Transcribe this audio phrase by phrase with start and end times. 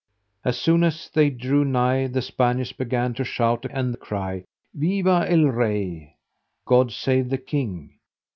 [0.43, 5.43] As soon as they drew nigh, the Spaniards began to shout and cry, "Viva el
[5.45, 6.15] rey!"
[6.65, 7.99] "God save the king!"